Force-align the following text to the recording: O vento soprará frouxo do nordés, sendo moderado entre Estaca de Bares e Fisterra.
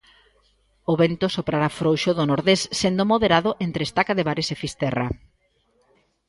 O 0.91 0.93
vento 1.01 1.25
soprará 1.37 1.69
frouxo 1.79 2.11
do 2.17 2.23
nordés, 2.31 2.61
sendo 2.79 3.03
moderado 3.11 3.49
entre 3.65 3.81
Estaca 3.87 4.13
de 4.17 4.25
Bares 4.27 4.47
e 4.53 4.59
Fisterra. 4.63 5.07